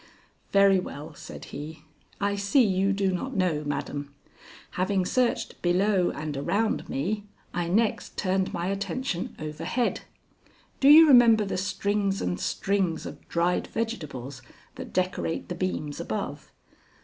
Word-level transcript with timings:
"Very 0.51 0.79
well," 0.79 1.13
said 1.13 1.45
he. 1.53 1.83
"I 2.19 2.35
see 2.35 2.63
you 2.63 2.91
do 2.91 3.11
not 3.11 3.35
know, 3.35 3.63
madam. 3.63 4.11
Having 4.71 5.05
searched 5.05 5.61
below 5.61 6.09
and 6.09 6.35
around 6.35 6.89
me, 6.89 7.25
I 7.53 7.67
next 7.67 8.17
turned 8.17 8.51
my 8.51 8.65
attention 8.69 9.35
overhead. 9.37 10.01
Do 10.79 10.89
you 10.89 11.07
remember 11.07 11.45
the 11.45 11.55
strings 11.55 12.19
and 12.19 12.39
strings 12.39 13.05
of 13.05 13.29
dried 13.29 13.67
vegetables 13.67 14.41
that 14.73 14.91
decorate 14.91 15.49
the 15.49 15.53
beams 15.55 15.99
above?" 15.99 16.51